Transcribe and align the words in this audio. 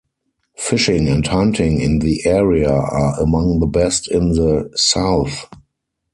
Fishing 0.57 1.07
and 1.07 1.27
hunting 1.27 1.79
in 1.79 1.99
the 1.99 2.23
area 2.25 2.71
are 2.73 3.19
among 3.21 3.59
the 3.59 3.67
best 3.67 4.07
in 4.09 4.29
the 4.29 4.67
south. 4.73 5.45